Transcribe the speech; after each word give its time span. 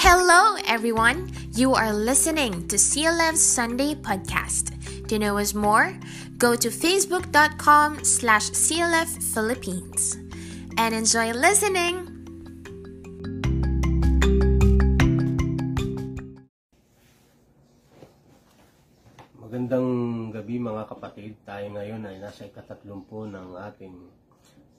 Hello, 0.00 0.56
everyone. 0.64 1.28
You 1.52 1.76
are 1.76 1.92
listening 1.92 2.64
to 2.72 2.80
CLF's 2.80 3.44
Sunday 3.44 3.92
podcast. 3.92 4.72
To 5.12 5.20
know 5.20 5.36
us 5.36 5.52
more, 5.52 5.92
go 6.40 6.56
to 6.56 6.72
facebook.com 6.72 8.00
slash 8.00 8.48
CLF 8.56 9.12
Philippines 9.20 10.16
and 10.80 10.96
enjoy 10.96 11.36
listening. 11.36 12.08
Magandang 19.36 20.32
gabi 20.32 20.56
mga 20.56 20.88
kapatid. 20.88 21.36
Tayo 21.44 21.76
ngayon 21.76 22.08
ay 22.08 22.24
nasa 22.24 22.48
ikatatlumpu 22.48 23.28
ng 23.28 23.52
ating 23.52 24.08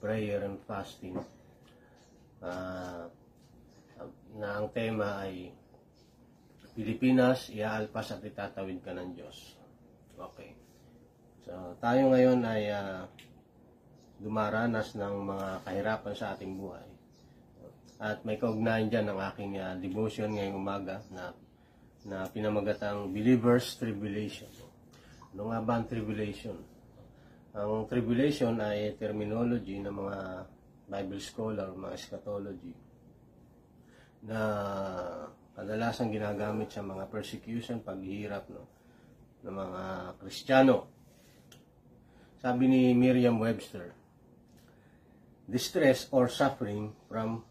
prayer 0.02 0.42
and 0.42 0.58
fasting. 0.66 1.14
Ah, 2.42 3.06
na 4.36 4.60
ang 4.60 4.72
tema 4.72 5.20
ay 5.24 5.52
Pilipinas, 6.72 7.52
iaalpas 7.52 8.16
at 8.16 8.24
itatawid 8.24 8.80
ka 8.80 8.96
ng 8.96 9.12
Diyos. 9.12 9.60
Okay. 10.16 10.56
So, 11.44 11.76
tayo 11.82 12.08
ngayon 12.14 12.40
ay 12.48 12.72
ah, 12.72 13.04
dumaranas 14.16 14.96
ng 14.96 15.14
mga 15.28 15.48
kahirapan 15.68 16.14
sa 16.16 16.32
ating 16.32 16.56
buhay. 16.56 16.86
At 18.02 18.24
may 18.24 18.40
kaugnayan 18.40 18.88
dyan 18.88 19.12
ang 19.12 19.20
aking 19.20 19.52
ah, 19.60 19.76
devotion 19.76 20.32
ngayong 20.32 20.56
umaga 20.56 21.04
na 21.12 21.36
na 22.02 22.26
pinamagatang 22.26 23.14
Believer's 23.14 23.78
Tribulation. 23.78 24.50
Ano 25.32 25.54
nga 25.54 25.62
ba 25.62 25.78
ang 25.78 25.86
tribulation? 25.86 26.58
Ang 27.54 27.86
tribulation 27.86 28.58
ay 28.58 28.98
terminology 28.98 29.78
ng 29.78 29.92
mga 29.92 30.18
Bible 30.90 31.22
scholar, 31.22 31.70
mga 31.70 31.94
eschatology, 31.94 32.74
na 34.22 34.40
kadalasan 35.52 36.14
ginagamit 36.14 36.70
sa 36.70 36.80
mga 36.80 37.10
persecution, 37.10 37.82
paghihirap 37.82 38.46
no, 38.50 38.64
ng 39.42 39.54
mga 39.54 39.82
Kristiyano. 40.22 40.76
Sabi 42.42 42.66
ni 42.66 42.82
Miriam 42.94 43.38
Webster, 43.38 43.94
distress 45.46 46.06
or 46.10 46.30
suffering 46.30 46.94
from 47.06 47.44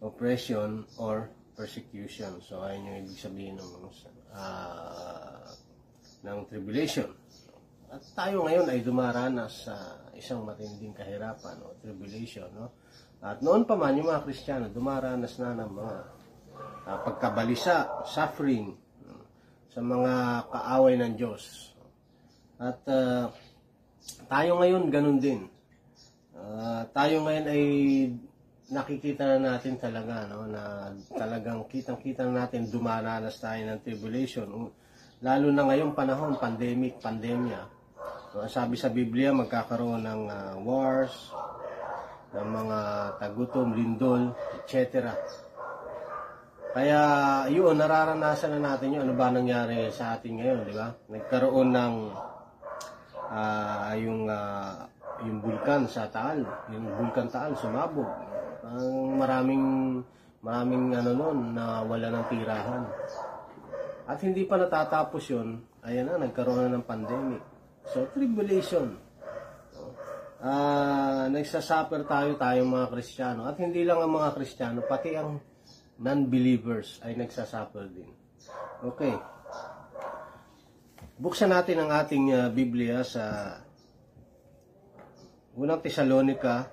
oppression 0.00 0.84
or 1.00 1.32
persecution. 1.56 2.40
So, 2.44 2.60
ayun 2.60 2.84
yung 2.84 2.98
ibig 3.08 3.16
sabihin 3.16 3.56
ng, 3.56 3.72
ah, 4.36 5.48
ng 6.20 6.38
tribulation. 6.48 7.08
At 7.88 8.02
tayo 8.12 8.44
ngayon 8.44 8.66
ay 8.68 8.84
dumaranas 8.84 9.70
sa 9.70 9.76
isang 10.12 10.44
matinding 10.44 10.92
kahirapan 10.92 11.56
o 11.64 11.72
tribulation. 11.80 12.50
No? 12.52 12.74
At 13.24 13.40
noon 13.40 13.64
pa 13.64 13.74
man, 13.74 13.96
yung 13.96 14.08
mga 14.08 14.24
Kristiyano, 14.24 14.68
dumaranas 14.68 15.40
na 15.40 15.56
ng 15.56 15.70
mga 15.72 15.96
ah, 16.86 16.98
pagkabalisa, 17.02 18.06
suffering, 18.06 18.76
no? 19.04 19.14
sa 19.72 19.80
mga 19.80 20.12
kaaway 20.52 20.94
ng 21.00 21.12
Diyos. 21.16 21.72
At 22.60 22.80
ah, 22.88 23.32
tayo 24.28 24.60
ngayon, 24.60 24.88
ganun 24.92 25.18
din. 25.18 25.48
Ah, 26.36 26.84
tayo 26.92 27.24
ngayon 27.24 27.46
ay 27.48 27.62
nakikita 28.66 29.22
na 29.22 29.38
natin 29.54 29.78
talaga 29.78 30.26
no 30.26 30.42
na 30.50 30.90
talagang 31.14 31.62
kitang-kita 31.70 32.26
na 32.26 32.44
natin 32.44 32.66
dumaranas 32.66 33.38
tayo 33.38 33.62
ng 33.62 33.78
tribulation 33.78 34.74
lalo 35.22 35.46
na 35.54 35.70
ngayong 35.70 35.94
panahon 35.94 36.34
pandemic 36.34 36.98
pandemya 36.98 37.62
so, 38.34 38.42
sabi 38.50 38.74
sa 38.74 38.90
Biblia 38.90 39.30
magkakaroon 39.30 40.02
ng 40.02 40.22
ah, 40.26 40.54
wars 40.58 41.30
ng 42.36 42.48
mga 42.52 42.78
tagutom 43.16 43.72
lindol 43.72 44.36
etc 44.62 45.16
kaya 46.76 47.00
yun 47.48 47.72
nararanasan 47.80 48.60
na 48.60 48.76
natin 48.76 48.92
yun 48.92 49.08
ano 49.08 49.16
ba 49.16 49.32
nangyari 49.32 49.88
sa 49.88 50.20
atin 50.20 50.36
ngayon 50.36 50.58
di 50.68 50.74
ba 50.76 50.92
nagkaroon 51.08 51.72
ng 51.72 51.94
ah, 53.32 53.96
yung 53.96 54.28
ah, 54.28 54.84
yung 55.24 55.40
bulkan 55.40 55.88
sa 55.88 56.12
Taal 56.12 56.44
yung 56.68 56.84
bulkan 57.00 57.32
Taal 57.32 57.56
sumabog 57.56 58.08
ang 58.66 59.16
maraming 59.16 59.64
maraming 60.46 60.94
ano 60.94 61.10
noon 61.14 61.38
na 61.58 61.82
wala 61.82 62.06
ng 62.06 62.26
tirahan. 62.30 62.84
At 64.06 64.22
hindi 64.22 64.46
pa 64.46 64.58
natatapos 64.58 65.22
'yon, 65.26 65.62
ayan 65.82 66.06
na 66.06 66.22
nagkaroon 66.22 66.70
na 66.70 66.78
ng 66.78 66.86
pandemic. 66.86 67.42
So 67.90 68.06
tribulation. 68.14 69.05
Ah, 70.36 71.32
nagsasuffer 71.32 72.04
tayo 72.04 72.36
tayong 72.36 72.68
mga 72.68 72.92
Kristiyano 72.92 73.48
at 73.48 73.56
hindi 73.56 73.88
lang 73.88 74.04
ang 74.04 74.12
mga 74.12 74.36
Kristiyano, 74.36 74.84
pati 74.84 75.16
ang 75.16 75.40
non-believers 75.96 77.00
ay 77.08 77.16
nagsasuffer 77.16 77.88
din. 77.88 78.12
Okay. 78.84 79.16
Buksan 81.16 81.56
natin 81.56 81.80
ang 81.80 81.88
ating 81.88 82.36
ah, 82.36 82.52
Biblia 82.52 83.00
sa 83.00 83.56
Unang 85.56 85.80
Tesalonica 85.80 86.68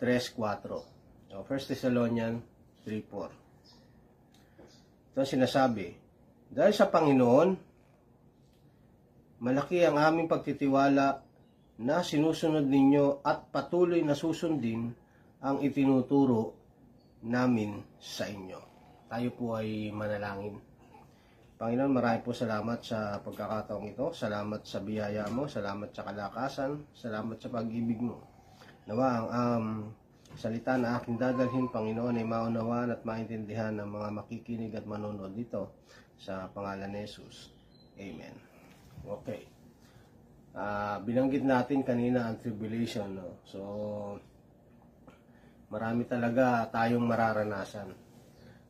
3.4. 0.00 1.28
So, 1.28 1.44
1 1.44 1.68
Thessalonians 1.68 2.40
3.4. 2.88 5.12
Ito 5.12 5.20
ang 5.20 5.28
sinasabi, 5.28 5.92
Dahil 6.48 6.72
sa 6.72 6.88
Panginoon, 6.88 7.52
malaki 9.44 9.84
ang 9.84 10.00
aming 10.00 10.24
pagtitiwala 10.24 11.31
na 11.82 12.00
sinusunod 12.06 12.62
ninyo 12.62 13.26
at 13.26 13.50
patuloy 13.50 13.98
na 14.06 14.14
susundin 14.14 14.94
ang 15.42 15.58
itinuturo 15.58 16.54
namin 17.26 17.82
sa 17.98 18.30
inyo. 18.30 18.60
Tayo 19.10 19.28
po 19.34 19.58
ay 19.58 19.90
manalangin. 19.90 20.62
Panginoon, 21.58 21.94
marami 21.94 22.18
po 22.26 22.34
salamat 22.34 22.82
sa 22.82 23.22
pagkakataong 23.22 23.86
ito. 23.94 24.10
Salamat 24.10 24.66
sa 24.66 24.82
biyaya 24.82 25.30
mo. 25.30 25.46
Salamat 25.46 25.94
sa 25.94 26.02
kalakasan. 26.02 26.90
Salamat 26.90 27.38
sa 27.38 27.50
pag-ibig 27.50 28.02
mo. 28.02 28.18
Nawa 28.86 29.06
ang 29.06 29.26
um, 29.30 29.66
salita 30.34 30.74
na 30.74 30.98
aking 30.98 31.22
dadalhin, 31.22 31.70
Panginoon, 31.70 32.18
ay 32.18 32.26
maunawaan 32.26 32.90
at 32.90 33.06
maintindihan 33.06 33.78
ng 33.78 33.86
mga 33.86 34.08
makikinig 34.10 34.74
at 34.74 34.90
manonood 34.90 35.38
dito 35.38 35.70
sa 36.18 36.50
pangalan 36.50 36.90
ni 36.90 37.06
Jesus. 37.06 37.54
Amen. 37.94 38.34
Okay. 39.06 39.61
Ah, 40.52 41.00
binanggit 41.00 41.44
natin 41.44 41.80
kanina 41.80 42.28
ang 42.28 42.36
tribulation. 42.36 43.08
No? 43.16 43.40
So, 43.48 43.60
marami 45.72 46.04
talaga 46.04 46.68
tayong 46.68 47.04
mararanasan. 47.08 47.88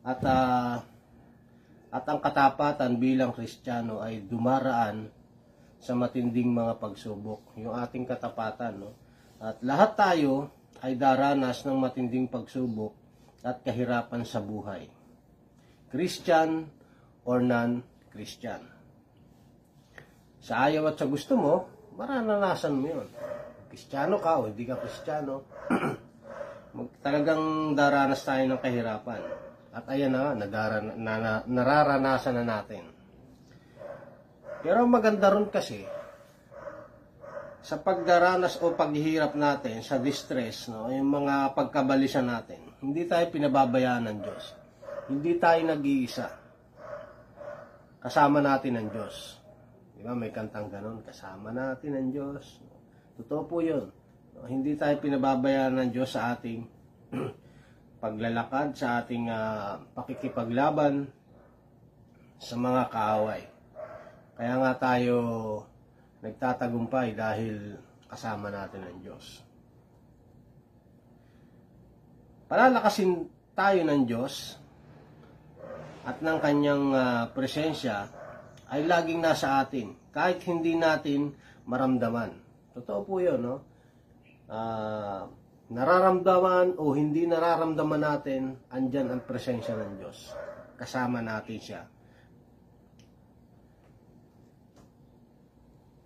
At 0.03 0.19
ah, 0.23 0.83
at 1.93 2.09
ang 2.09 2.17
katapatan 2.17 2.97
bilang 2.97 3.37
Kristiyano 3.37 4.01
ay 4.01 4.25
dumaraan 4.25 5.13
sa 5.77 5.93
matinding 5.93 6.49
mga 6.49 6.81
pagsubok. 6.81 7.53
Yung 7.61 7.77
ating 7.77 8.09
katapatan, 8.09 8.81
no? 8.81 8.97
At 9.37 9.61
lahat 9.61 9.93
tayo 9.93 10.49
ay 10.81 10.97
daranas 10.97 11.61
ng 11.61 11.77
matinding 11.77 12.25
pagsubok 12.25 12.97
at 13.45 13.61
kahirapan 13.61 14.25
sa 14.25 14.41
buhay. 14.41 14.89
Christian 15.93 16.65
or 17.29 17.45
non-Christian. 17.45 18.65
Sa 20.41 20.65
ayaw 20.65 20.89
at 20.89 20.97
sa 20.97 21.05
gusto 21.05 21.37
mo, 21.37 21.69
mararanasan 21.97 22.73
mo 22.73 22.87
yun. 22.89 23.09
Kristiyano 23.69 24.21
ka 24.21 24.41
o 24.41 24.49
hindi 24.49 24.69
ka 24.69 24.77
Kristiyano, 24.77 25.45
talagang 27.05 27.73
daranas 27.73 28.21
tayo 28.21 28.45
ng 28.45 28.61
kahirapan. 28.61 29.21
At 29.73 29.89
ayan 29.89 30.13
na, 30.13 30.37
nadaran, 30.37 30.93
na, 31.01 31.13
na, 31.17 31.31
nararanasan 31.49 32.37
na 32.37 32.45
natin. 32.45 32.85
Pero 34.61 34.85
maganda 34.85 35.33
ron 35.33 35.49
kasi, 35.49 35.81
sa 37.63 37.81
pagdaranas 37.81 38.61
o 38.61 38.77
paghihirap 38.77 39.33
natin 39.33 39.81
sa 39.81 39.97
distress, 39.97 40.69
no, 40.69 40.93
yung 40.93 41.09
mga 41.09 41.57
pagkabalisa 41.57 42.21
natin, 42.21 42.75
hindi 42.83 43.07
tayo 43.09 43.25
pinababayaan 43.33 44.05
ng 44.13 44.17
Diyos. 44.21 44.45
Hindi 45.09 45.35
tayo 45.41 45.61
nag-iisa. 45.67 46.27
Kasama 48.03 48.43
natin 48.43 48.77
ang 48.77 48.87
Diyos. 48.91 49.42
Di 50.03 50.11
ba? 50.11 50.19
May 50.19 50.35
kantang 50.35 50.67
ganon, 50.67 50.99
kasama 50.99 51.55
natin 51.55 51.95
ang 51.95 52.11
Diyos. 52.11 52.59
Totoo 53.15 53.47
po 53.47 53.63
yun. 53.63 53.87
No, 54.35 54.43
hindi 54.51 54.75
tayo 54.75 54.99
pinababayaan 54.99 55.79
ng 55.79 55.89
Diyos 55.95 56.11
sa 56.11 56.35
ating 56.35 56.67
paglalakad, 58.03 58.75
sa 58.75 58.99
ating 58.99 59.31
ah, 59.31 59.79
pakikipaglaban 59.95 61.07
sa 62.35 62.59
mga 62.59 62.91
kaaway. 62.91 63.47
Kaya 64.35 64.59
nga 64.59 64.71
tayo 64.75 65.15
nagtatagumpay 66.19 67.15
dahil 67.15 67.79
kasama 68.11 68.51
natin 68.51 68.83
ang 68.83 68.99
Diyos. 68.99 69.39
Palalakasin 72.51 73.23
tayo 73.55 73.87
ng 73.87 74.03
Diyos 74.03 74.59
at 76.03 76.19
ng 76.19 76.37
kanyang 76.43 76.91
ah, 76.91 77.23
presensya 77.31 78.22
ay 78.73 78.89
laging 78.89 79.21
nasa 79.21 79.61
atin 79.61 79.93
kahit 80.09 80.41
hindi 80.49 80.73
natin 80.73 81.29
maramdaman. 81.69 82.33
Totoo 82.73 83.05
po 83.05 83.21
yun, 83.21 83.37
no? 83.37 83.61
Ah, 84.49 85.29
nararamdaman 85.69 86.81
o 86.81 86.97
hindi 86.97 87.29
nararamdaman 87.29 88.01
natin, 88.01 88.57
andyan 88.73 89.13
ang 89.13 89.21
presensya 89.29 89.77
ng 89.77 90.01
Diyos. 90.01 90.33
Kasama 90.73 91.21
natin 91.21 91.59
siya. 91.61 91.81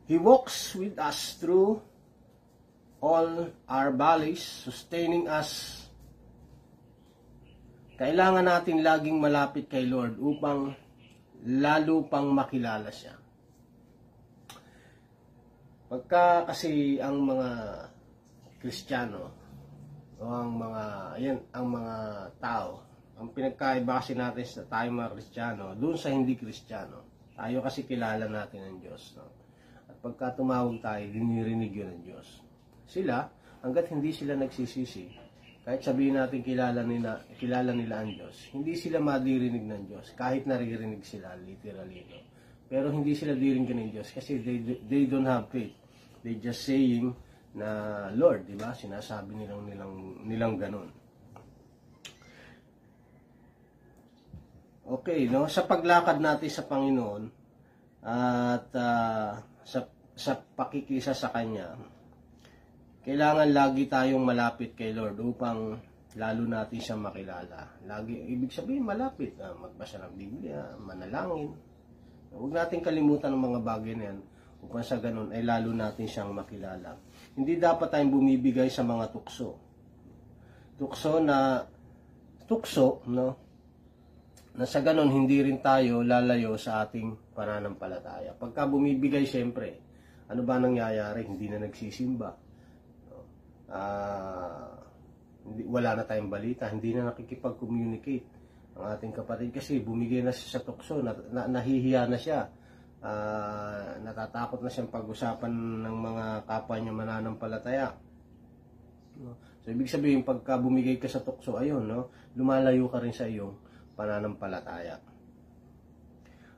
He 0.07 0.19
walks 0.19 0.75
with 0.75 0.99
us 0.99 1.35
through 1.39 1.83
all 2.99 3.51
our 3.67 3.89
valleys, 3.95 4.43
sustaining 4.43 5.27
us. 5.27 5.83
Kailangan 7.95 8.47
natin 8.47 8.83
laging 8.83 9.19
malapit 9.19 9.67
kay 9.67 9.83
Lord 9.83 10.15
upang 10.19 10.75
lalo 11.45 12.07
pang 12.09 12.33
makilala 12.33 12.89
siya. 12.89 13.13
Pagka 15.87 16.43
kasi 16.49 16.97
ang 16.99 17.23
mga 17.23 17.49
Kristiyano 18.59 19.31
o 20.17 20.23
ang 20.25 20.51
mga 20.57 20.83
ayan, 21.15 21.39
ang 21.53 21.67
mga 21.69 21.95
tao, 22.41 22.83
ang 23.15 23.29
pinagkaiba 23.31 24.01
kasi 24.01 24.17
natin 24.17 24.43
sa 24.43 24.65
tayo 24.65 24.89
mga 24.91 25.13
Kristiyano, 25.13 25.77
doon 25.77 25.95
sa 25.95 26.09
hindi 26.09 26.33
Kristiyano, 26.33 27.31
tayo 27.37 27.61
kasi 27.61 27.85
kilala 27.85 28.25
natin 28.25 28.65
ang 28.65 28.77
Diyos. 28.81 29.13
No? 29.15 29.29
At 29.87 29.95
pagka 30.01 30.35
tumawag 30.41 30.81
tayo, 30.81 31.05
dinirinig 31.05 31.71
yun 31.71 31.89
ng 31.97 32.01
Diyos. 32.03 32.41
Sila, 32.89 33.29
hanggat 33.61 33.93
hindi 33.93 34.09
sila 34.11 34.33
nagsisisi, 34.33 35.26
kahit 35.67 35.83
sabihin 35.83 36.15
natin 36.15 36.39
kilala 36.47 36.79
nila, 36.79 37.27
kilala 37.35 37.75
nila 37.75 37.99
ang 37.99 38.15
Diyos, 38.15 38.55
hindi 38.55 38.79
sila 38.79 39.03
madirinig 39.03 39.67
ng 39.67 39.83
Diyos, 39.91 40.15
kahit 40.15 40.47
naririnig 40.47 41.03
sila, 41.03 41.35
literally. 41.35 42.07
No? 42.07 42.23
Pero 42.71 42.87
hindi 42.87 43.11
sila 43.11 43.35
diringgan 43.35 43.79
ng 43.83 43.91
Diyos 43.91 44.15
kasi 44.15 44.39
they, 44.39 44.63
they 44.87 45.03
don't 45.11 45.27
have 45.27 45.51
faith. 45.51 45.75
They 46.23 46.39
just 46.39 46.63
saying 46.63 47.11
na 47.55 48.07
Lord, 48.15 48.47
di 48.47 48.55
ba? 48.55 48.71
Sinasabi 48.71 49.35
nilang 49.35 49.67
nilang 49.67 49.93
nilang 50.23 50.55
ganun. 50.55 50.89
Okay, 54.87 55.27
no? 55.27 55.51
Sa 55.51 55.67
paglakad 55.67 56.23
natin 56.23 56.47
sa 56.47 56.63
Panginoon 56.63 57.23
at 58.07 58.67
uh, 58.71 59.31
sa 59.67 59.79
sa 60.15 60.31
pakikisa 60.35 61.11
sa 61.11 61.31
kanya, 61.31 61.75
kailangan 63.07 63.55
lagi 63.55 63.87
tayong 63.87 64.19
malapit 64.19 64.75
kay 64.75 64.91
Lord 64.91 65.15
upang 65.23 65.79
lalo 66.19 66.43
natin 66.43 66.75
siya 66.75 66.99
makilala. 66.99 67.79
Lagi 67.87 68.19
ibig 68.19 68.51
sabihin 68.51 68.83
malapit, 68.83 69.39
uh, 69.39 69.55
magbasa 69.55 70.03
ng 70.03 70.11
Biblia, 70.19 70.75
manalangin. 70.75 71.55
Huwag 72.35 72.51
natin 72.51 72.83
kalimutan 72.83 73.31
ng 73.31 73.43
mga 73.47 73.59
bagay 73.63 73.95
na 73.95 74.11
yan 74.11 74.19
upang 74.59 74.83
sa 74.83 74.99
ganun 74.99 75.31
ay 75.31 75.39
lalo 75.39 75.71
natin 75.71 76.03
siyang 76.03 76.35
makilala. 76.35 76.99
Hindi 77.31 77.55
dapat 77.55 77.95
tayong 77.95 78.11
bumibigay 78.11 78.67
sa 78.67 78.83
mga 78.83 79.07
tukso. 79.15 79.55
Tukso 80.75 81.23
na 81.23 81.63
tukso, 82.43 83.07
no? 83.07 83.47
na 84.57 84.65
sa 84.67 84.83
ganun 84.83 85.13
hindi 85.13 85.39
rin 85.39 85.63
tayo 85.63 86.03
lalayo 86.03 86.59
sa 86.59 86.83
ating 86.83 87.31
pananampalataya. 87.31 88.35
Pagka 88.35 88.67
bumibigay 88.67 89.23
siyempre, 89.23 89.79
ano 90.27 90.43
ba 90.43 90.59
nangyayari? 90.59 91.23
Hindi 91.23 91.47
na 91.47 91.63
nagsisimba. 91.63 92.46
Uh, 93.67 94.71
hindi, 95.47 95.63
wala 95.67 95.99
na 95.99 96.03
tayong 96.03 96.31
balita, 96.31 96.67
hindi 96.67 96.91
na 96.95 97.11
nakikipag-communicate 97.11 98.25
ang 98.77 98.93
ating 98.93 99.13
kapatid 99.15 99.49
kasi 99.55 99.81
bumigay 99.81 100.21
na 100.21 100.35
siya 100.35 100.59
sa 100.59 100.61
tukso, 100.61 101.01
na, 101.01 101.15
na, 101.33 101.49
nahihiya 101.49 102.05
na 102.05 102.19
siya. 102.19 102.51
Uh, 102.97 104.01
natatakot 104.01 104.59
na 104.61 104.71
siyang 104.73 104.89
pag-usapan 104.89 105.53
ng 105.85 105.95
mga 105.95 106.25
kapwa 106.49 106.75
niya 106.77 106.93
mananampalataya. 106.93 107.87
So, 109.65 109.73
ibig 109.73 109.89
sabihin, 109.89 110.21
pagka 110.21 110.61
bumigay 110.61 111.01
ka 111.01 111.09
sa 111.09 111.25
tukso, 111.25 111.57
ayun, 111.57 111.89
no? 111.89 112.13
lumalayo 112.37 112.85
ka 112.87 113.01
rin 113.01 113.15
sa 113.15 113.25
iyong 113.25 113.57
pananampalataya. 113.97 115.01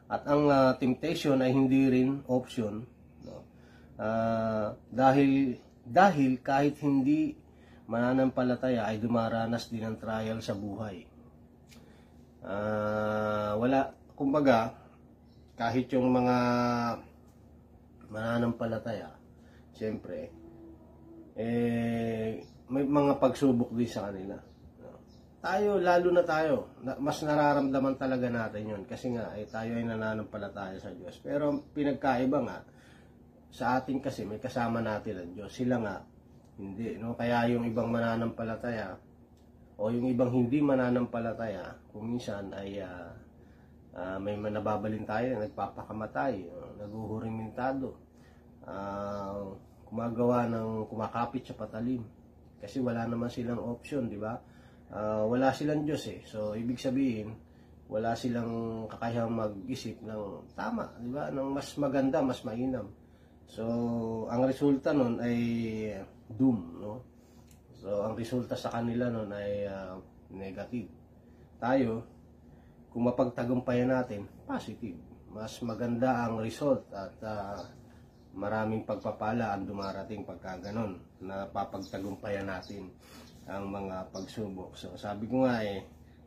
At 0.10 0.26
ang 0.26 0.50
uh, 0.50 0.74
temptation 0.82 1.38
ay 1.40 1.54
hindi 1.54 1.86
rin 1.86 2.26
option 2.26 2.82
no? 3.24 3.46
Uh, 3.96 4.74
dahil 4.90 5.54
dahil 5.90 6.38
kahit 6.46 6.78
hindi 6.86 7.34
mananampalataya 7.90 8.86
ay 8.86 9.02
dumaranas 9.02 9.74
din 9.74 9.82
ng 9.90 9.98
trial 9.98 10.38
sa 10.46 10.54
buhay. 10.54 11.10
Uh, 12.40 13.58
wala 13.58 13.90
kumbaga 14.14 14.72
kahit 15.58 15.92
yung 15.92 16.08
mga 16.08 16.38
mananampalataya 18.08 19.12
siyempre 19.76 20.32
eh 21.36 22.40
may 22.72 22.88
mga 22.88 23.20
pagsubok 23.20 23.76
din 23.76 23.92
sa 23.92 24.08
kanila 24.08 24.40
tayo, 25.40 25.80
lalo 25.80 26.12
na 26.12 26.24
tayo, 26.28 26.68
mas 27.00 27.24
nararamdaman 27.24 27.96
talaga 27.96 28.28
natin 28.28 28.76
yun. 28.76 28.84
Kasi 28.84 29.16
nga, 29.16 29.32
ay 29.32 29.48
tayo 29.48 29.72
ay 29.72 29.88
nananampalataya 29.88 30.76
sa 30.76 30.92
Diyos. 30.92 31.16
Pero 31.24 31.64
pinagkaiba 31.72 32.44
nga, 32.44 32.60
sa 33.50 33.82
atin 33.82 33.98
kasi 34.00 34.26
may 34.26 34.38
kasama 34.38 34.80
natin 34.80 35.22
ang 35.22 35.32
Diyos. 35.34 35.52
Sila 35.52 35.82
nga, 35.82 35.96
hindi. 36.62 36.96
No? 37.02 37.18
Kaya 37.18 37.50
yung 37.50 37.66
ibang 37.66 37.90
mananampalataya, 37.90 38.96
o 39.80 39.90
yung 39.90 40.08
ibang 40.12 40.32
hindi 40.32 40.60
mananampalataya, 40.62 41.74
kung 41.90 42.14
minsan 42.14 42.52
ay 42.54 42.84
uh, 42.84 43.10
uh, 43.96 44.18
may 44.22 44.38
nababalin 44.38 45.08
tayo, 45.08 45.40
nagpapakamatay, 45.40 46.46
uh, 46.46 46.70
naguhurimintado, 46.84 47.96
uh, 48.68 49.56
kumagawa 49.88 50.46
ng 50.52 50.86
kumakapit 50.86 51.48
sa 51.48 51.58
patalim. 51.58 52.06
Kasi 52.60 52.84
wala 52.84 53.08
naman 53.08 53.32
silang 53.32 53.64
option, 53.64 54.12
di 54.12 54.20
ba? 54.20 54.36
uh, 54.94 55.24
wala 55.30 55.54
silang 55.54 55.86
Diyos 55.86 56.04
eh. 56.10 56.22
So, 56.26 56.58
ibig 56.58 56.82
sabihin, 56.82 57.34
wala 57.90 58.14
silang 58.14 58.86
kakayahang 58.90 59.34
mag-isip 59.34 59.98
ng 60.06 60.54
tama, 60.54 60.86
di 61.02 61.10
ba? 61.10 61.34
Ng 61.34 61.50
mas 61.50 61.74
maganda, 61.78 62.22
mas 62.22 62.42
mainam. 62.46 62.86
So, 63.50 63.66
ang 64.30 64.46
resulta 64.46 64.94
nun 64.94 65.18
ay 65.18 65.38
doom, 66.30 66.78
no? 66.78 67.02
So, 67.82 68.06
ang 68.06 68.14
resulta 68.14 68.54
sa 68.54 68.70
kanila 68.70 69.10
nun 69.10 69.34
ay 69.34 69.66
uh, 69.66 69.98
negative. 70.30 70.86
Tayo, 71.58 72.06
kung 72.94 73.10
mapagtagumpayan 73.10 73.90
natin, 73.90 74.30
positive. 74.46 75.02
Mas 75.34 75.58
maganda 75.66 76.30
ang 76.30 76.38
result 76.38 76.86
at 76.94 77.18
uh, 77.26 77.58
maraming 78.38 78.86
pagpapala 78.86 79.58
ang 79.58 79.66
dumarating 79.66 80.22
pagka 80.26 80.62
ganun 80.62 81.02
na 81.22 81.50
papagtagumpayan 81.50 82.46
natin 82.46 82.94
ang 83.50 83.66
mga 83.70 84.14
pagsubok. 84.14 84.78
So 84.78 84.94
sabi 84.94 85.26
ko 85.26 85.50
nga 85.50 85.66
eh, 85.66 85.82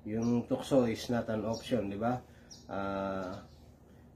yung 0.06 0.50
tukso 0.50 0.90
is 0.90 1.06
not 1.06 1.30
an 1.30 1.46
option, 1.46 1.86
di 1.86 1.98
ba? 1.98 2.18
Uh, 2.66 3.38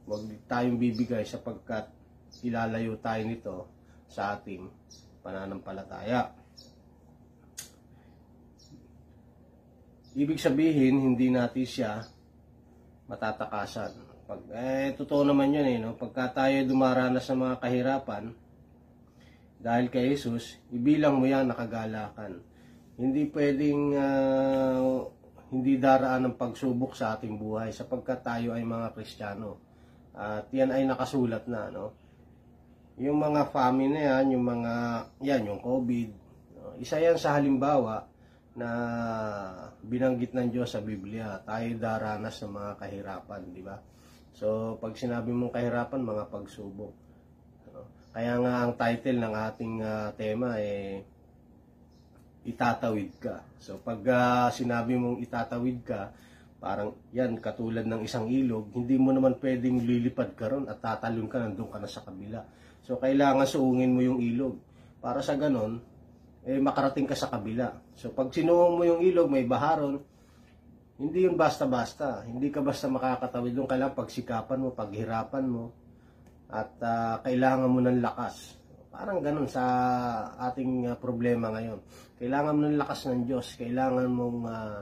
wag 0.06 0.22
tayong 0.50 0.78
bibigay 0.78 1.22
sapagkat 1.22 1.86
ilalayo 2.44 2.98
tayo 3.00 3.22
nito 3.24 3.56
sa 4.10 4.36
ating 4.36 4.66
pananampalataya. 5.22 6.32
Ibig 10.16 10.40
sabihin, 10.40 11.00
hindi 11.00 11.28
natin 11.28 11.66
siya 11.68 12.00
matatakasan. 13.08 13.92
Pag, 14.26 14.40
eh, 14.52 14.90
totoo 14.96 15.22
naman 15.22 15.54
yun 15.54 15.68
eh, 15.68 15.78
no? 15.78 15.94
Pagka 15.94 16.32
tayo 16.44 16.56
dumaranas 16.66 17.28
sa 17.28 17.36
mga 17.36 17.62
kahirapan, 17.62 18.24
dahil 19.60 19.86
kay 19.92 20.12
Jesus, 20.12 20.58
ibilang 20.72 21.20
mo 21.20 21.28
yan 21.28 21.48
nakagalakan 21.48 22.56
hindi 22.96 23.28
pwedeng 23.28 23.92
uh, 23.92 25.04
hindi 25.52 25.76
daraan 25.76 26.32
ng 26.32 26.36
pagsubok 26.40 26.96
sa 26.96 27.14
ating 27.16 27.36
buhay 27.36 27.70
sapagkat 27.70 28.24
tayo 28.24 28.56
ay 28.56 28.64
mga 28.64 28.96
Kristiyano. 28.96 29.62
At 30.16 30.48
yan 30.50 30.72
ay 30.72 30.88
nakasulat 30.88 31.44
na, 31.46 31.68
no? 31.68 31.92
Yung 32.96 33.20
mga 33.20 33.52
famine 33.52 33.92
na 33.92 34.02
yan, 34.02 34.36
yung 34.36 34.44
mga, 34.44 34.72
yan, 35.20 35.42
yung 35.48 35.60
COVID, 35.60 36.08
isa 36.80 36.96
yan 36.96 37.20
sa 37.20 37.36
halimbawa 37.36 38.08
na 38.56 38.68
binanggit 39.84 40.32
ng 40.32 40.48
Diyos 40.48 40.72
sa 40.72 40.80
Biblia. 40.80 41.40
Tayo 41.44 41.76
daranas 41.76 42.40
ng 42.40 42.52
mga 42.56 42.72
kahirapan, 42.80 43.40
di 43.52 43.60
ba? 43.60 43.76
So, 44.32 44.76
pag 44.80 44.96
sinabi 44.96 45.32
mong 45.32 45.52
kahirapan, 45.52 46.00
mga 46.00 46.24
pagsubok. 46.32 46.92
No? 47.72 47.84
Kaya 48.16 48.40
nga 48.40 48.52
ang 48.64 48.72
title 48.80 49.18
ng 49.20 49.34
ating 49.36 49.74
uh, 49.84 50.08
tema 50.16 50.56
eh, 50.56 51.04
itatawid 52.46 53.10
ka. 53.18 53.42
So 53.58 53.82
pag 53.82 54.00
uh, 54.06 54.48
sinabi 54.54 54.94
mong 54.94 55.18
itatawid 55.26 55.82
ka, 55.82 56.14
parang 56.62 56.94
yan, 57.10 57.36
katulad 57.42 57.84
ng 57.84 58.06
isang 58.06 58.30
ilog, 58.30 58.70
hindi 58.72 58.96
mo 58.96 59.10
naman 59.10 59.36
pwedeng 59.42 59.82
lilipad 59.82 60.38
ka 60.38 60.46
ron 60.48 60.70
at 60.70 60.78
tatalon 60.78 61.26
ka, 61.26 61.42
nandun 61.42 61.68
ka 61.68 61.82
na 61.82 61.90
sa 61.90 62.06
kabila. 62.06 62.40
So 62.86 63.02
kailangan 63.02 63.50
suungin 63.50 63.98
mo 63.98 64.00
yung 64.06 64.22
ilog. 64.22 64.62
Para 65.02 65.18
sa 65.18 65.34
ganon, 65.34 65.82
eh, 66.46 66.62
makarating 66.62 67.10
ka 67.10 67.18
sa 67.18 67.26
kabila. 67.26 67.74
So 67.98 68.14
pag 68.14 68.30
sinuong 68.30 68.74
mo 68.78 68.82
yung 68.86 69.02
ilog, 69.02 69.26
may 69.26 69.42
baharon, 69.42 69.98
hindi 71.02 71.26
yun 71.26 71.34
basta-basta. 71.34 72.22
Hindi 72.22 72.46
ka 72.54 72.62
basta 72.62 72.86
makakatawid 72.86 73.58
doon. 73.58 73.66
Kailangan 73.66 73.98
pagsikapan 73.98 74.58
mo, 74.62 74.68
paghirapan 74.70 75.44
mo, 75.50 75.74
at 76.46 76.78
uh, 76.78 77.18
kailangan 77.26 77.66
mo 77.66 77.82
ng 77.82 77.98
lakas. 77.98 78.54
Parang 78.94 79.18
ganun 79.18 79.50
sa 79.50 79.64
ating 80.46 80.86
uh, 80.86 80.96
problema 80.96 81.50
ngayon. 81.52 81.82
Kailangan 82.22 82.54
mo 82.54 82.60
ng 82.64 82.78
lakas 82.80 83.10
ng 83.10 83.26
Diyos, 83.26 83.58
kailangan 83.58 84.08
mong 84.08 84.38
uh, 84.46 84.80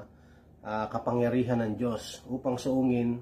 uh, 0.63 0.87
kapangyarihan 0.93 1.65
ng 1.65 1.73
Diyos 1.81 2.21
upang 2.29 2.61
suungin 2.61 3.19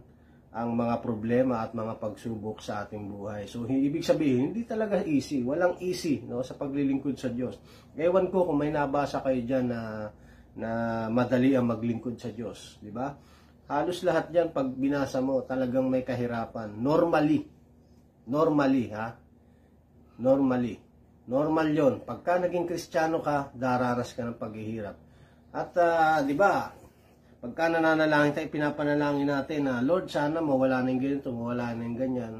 ang 0.52 0.76
mga 0.76 1.00
problema 1.00 1.64
at 1.64 1.72
mga 1.72 1.96
pagsubok 1.96 2.60
sa 2.60 2.84
ating 2.84 3.08
buhay. 3.08 3.48
So, 3.48 3.64
ibig 3.64 4.04
sabihin, 4.04 4.52
hindi 4.52 4.68
talaga 4.68 5.00
easy. 5.00 5.40
Walang 5.40 5.80
easy 5.80 6.20
no, 6.28 6.44
sa 6.44 6.52
paglilingkod 6.60 7.16
sa 7.16 7.32
Diyos. 7.32 7.56
Ewan 7.96 8.28
ko 8.28 8.44
kung 8.44 8.60
may 8.60 8.68
nabasa 8.68 9.24
kayo 9.24 9.40
dyan 9.40 9.72
na, 9.72 10.12
na 10.52 10.70
madali 11.08 11.56
ang 11.56 11.72
maglingkod 11.72 12.20
sa 12.20 12.28
Diyos. 12.28 12.76
Di 12.84 12.92
ba? 12.92 13.16
Halos 13.72 14.04
lahat 14.04 14.28
dyan, 14.28 14.52
pag 14.52 14.68
binasa 14.76 15.24
mo, 15.24 15.40
talagang 15.48 15.88
may 15.88 16.04
kahirapan. 16.04 16.76
Normally. 16.76 17.48
Normally, 18.28 18.92
ha? 18.92 19.16
Normally. 20.20 20.76
Normal 21.32 21.68
yon. 21.72 21.94
Pagka 22.04 22.36
naging 22.36 22.68
kristyano 22.68 23.24
ka, 23.24 23.48
dararas 23.56 24.12
ka 24.12 24.20
ng 24.20 24.36
paghihirap. 24.36 24.96
At, 25.56 25.72
uh, 25.80 26.20
di 26.28 26.36
ba, 26.36 26.68
Pagka 27.42 27.74
nananalangin 27.74 28.38
tayo, 28.38 28.54
pinapanalangin 28.54 29.26
natin 29.26 29.66
na, 29.66 29.82
Lord, 29.82 30.06
sana 30.06 30.38
mawala 30.38 30.78
na 30.78 30.94
yung 30.94 31.02
ganito, 31.02 31.34
mawala 31.34 31.74
na 31.74 31.82
yung 31.82 31.98
ganyan. 31.98 32.34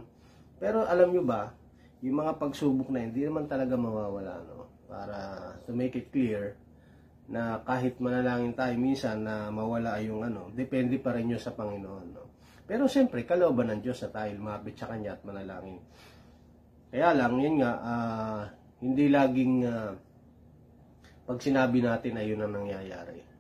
Pero 0.62 0.87
alam 0.87 1.11
nyo 1.11 1.26
ba, 1.26 1.50
yung 2.06 2.23
mga 2.23 2.38
pagsubok 2.38 2.87
na 2.94 3.02
hindi 3.02 3.26
naman 3.26 3.50
talaga 3.50 3.75
mawawala. 3.75 4.47
No? 4.47 4.71
Para 4.87 5.18
to 5.66 5.75
make 5.75 5.99
it 5.99 6.14
clear, 6.14 6.54
na 7.26 7.59
kahit 7.66 7.99
manalangin 7.99 8.54
tayo 8.54 8.78
minsan 8.78 9.26
na 9.26 9.50
mawala 9.50 9.99
yung 10.06 10.23
ano, 10.23 10.54
depende 10.54 11.02
pa 11.02 11.18
rin 11.18 11.35
yun 11.35 11.42
sa 11.42 11.50
Panginoon. 11.50 12.06
No? 12.14 12.38
Pero 12.62 12.87
siyempre, 12.87 13.26
kalooban 13.26 13.75
ng 13.75 13.82
Diyos 13.82 13.99
na 14.06 14.11
tayo 14.14 14.30
lumapit 14.38 14.78
sa 14.78 14.87
Kanya 14.87 15.18
at 15.18 15.26
manalangin. 15.26 15.82
Kaya 16.94 17.11
lang, 17.18 17.42
yun 17.42 17.59
nga, 17.59 17.73
uh, 17.82 18.42
hindi 18.78 19.11
laging 19.11 19.66
uh, 19.66 19.90
pag 21.26 21.38
sinabi 21.42 21.82
natin 21.82 22.23
ay 22.23 22.30
yun 22.30 22.38
ang 22.38 22.54
nangyayari. 22.54 23.32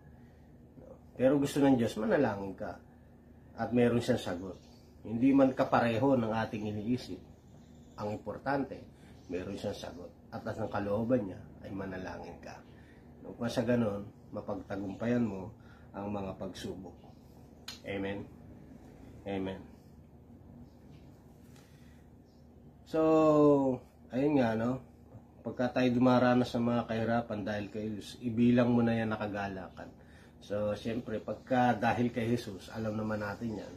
Pero 1.12 1.36
gusto 1.36 1.60
ng 1.60 1.76
Diyos, 1.76 1.92
manalangin 2.00 2.56
ka. 2.56 2.72
At 3.60 3.70
meron 3.76 4.00
siyang 4.00 4.20
sagot. 4.20 4.56
Hindi 5.04 5.34
man 5.36 5.52
kapareho 5.52 6.16
ng 6.16 6.32
ating 6.32 6.72
iniisip. 6.72 7.20
Ang 8.00 8.16
importante, 8.16 8.80
meron 9.28 9.58
siyang 9.60 9.76
sagot. 9.76 10.08
At 10.32 10.40
ang 10.48 10.72
kalooban 10.72 11.28
niya 11.28 11.40
ay 11.60 11.70
manalangin 11.76 12.38
ka. 12.40 12.56
Pa 13.36 13.46
sa 13.46 13.62
ganon, 13.62 14.08
mapagtagumpayan 14.32 15.22
mo 15.22 15.52
ang 15.92 16.08
mga 16.08 16.32
pagsubok. 16.40 16.96
Amen? 17.84 18.24
Amen. 19.28 19.60
So, 22.88 23.00
ayun 24.08 24.40
nga, 24.40 24.56
no? 24.56 24.80
Pagka 25.44 25.80
tayo 25.80 25.88
dumaranas 25.92 26.54
sa 26.54 26.62
mga 26.62 26.88
kahirapan 26.88 27.40
dahil 27.42 27.66
kay 27.68 28.00
ibilang 28.22 28.72
mo 28.72 28.80
na 28.80 28.94
yan 28.94 29.10
nakagalakan 29.10 30.01
So, 30.42 30.74
siyempre, 30.74 31.22
pagka 31.22 31.78
dahil 31.78 32.10
kay 32.10 32.26
Jesus, 32.34 32.66
alam 32.74 32.98
naman 32.98 33.22
natin 33.22 33.62
yan, 33.62 33.74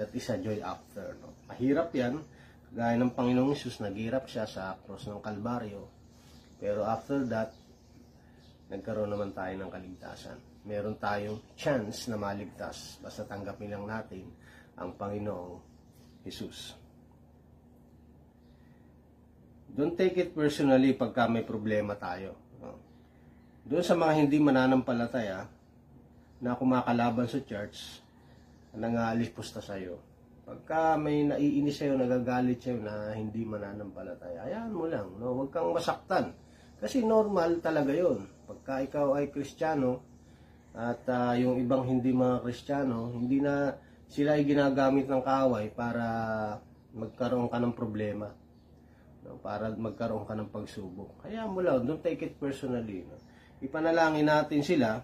that 0.00 0.08
is 0.16 0.24
a 0.32 0.40
joy 0.40 0.56
after. 0.64 1.12
No? 1.20 1.36
Mahirap 1.52 1.92
yan, 1.92 2.24
gaya 2.72 2.96
ng 2.96 3.12
Panginoong 3.12 3.52
Jesus, 3.52 3.84
naghirap 3.84 4.24
siya 4.24 4.48
sa 4.48 4.80
cross 4.80 5.04
ng 5.12 5.20
Kalbaryo. 5.20 5.84
Pero 6.56 6.88
after 6.88 7.20
that, 7.28 7.52
nagkaroon 8.72 9.12
naman 9.12 9.36
tayo 9.36 9.60
ng 9.60 9.68
kaligtasan. 9.68 10.38
Meron 10.64 10.96
tayong 10.96 11.38
chance 11.52 12.08
na 12.08 12.16
maligtas, 12.16 12.96
basta 12.98 13.28
tanggapin 13.28 13.76
lang 13.76 13.84
natin 13.84 14.24
ang 14.80 14.96
Panginoong 14.96 15.60
Jesus. 16.24 16.72
Don't 19.76 19.92
take 19.92 20.16
it 20.16 20.32
personally 20.32 20.96
pagka 20.96 21.28
may 21.28 21.44
problema 21.44 21.92
tayo. 21.92 22.32
No? 22.64 22.80
Doon 23.68 23.84
sa 23.84 23.92
mga 23.92 24.12
hindi 24.16 24.40
mananampalataya, 24.40 25.44
na 26.40 26.58
kumakalaban 26.58 27.28
sa 27.28 27.40
church, 27.40 28.00
nangalis 28.76 29.32
pusta 29.32 29.64
sa'yo. 29.64 29.96
Pagka 30.46 30.94
may 31.00 31.26
naiinis 31.26 31.80
sa'yo, 31.80 31.98
nagagalit 31.98 32.60
sa'yo 32.62 32.78
na 32.78 33.16
hindi 33.16 33.42
mananampalataya, 33.42 34.46
ayan 34.46 34.70
mo 34.70 34.86
lang, 34.86 35.16
no? 35.16 35.32
huwag 35.32 35.50
kang 35.50 35.72
masaktan. 35.72 36.36
Kasi 36.76 37.02
normal 37.02 37.64
talaga 37.64 37.90
yon. 37.90 38.28
Pagka 38.46 38.84
ikaw 38.84 39.16
ay 39.16 39.32
kristyano, 39.32 40.04
at 40.76 41.08
uh, 41.08 41.32
yung 41.40 41.56
ibang 41.56 41.88
hindi 41.88 42.12
mga 42.12 42.44
kristyano, 42.44 43.08
hindi 43.08 43.40
na 43.40 43.72
sila 44.12 44.36
ay 44.36 44.44
ginagamit 44.44 45.08
ng 45.08 45.24
kaway 45.24 45.72
para 45.72 46.04
magkaroon 46.92 47.48
ka 47.48 47.56
ng 47.56 47.72
problema. 47.72 48.28
No? 49.24 49.40
Para 49.40 49.72
magkaroon 49.72 50.28
ka 50.28 50.36
ng 50.36 50.52
pagsubok. 50.52 51.24
Kaya 51.24 51.48
mo 51.48 51.64
lang, 51.64 51.88
don't 51.88 52.04
take 52.04 52.20
it 52.28 52.36
personally. 52.36 53.08
No? 53.08 53.16
Ipanalangin 53.64 54.28
natin 54.28 54.60
sila, 54.60 55.00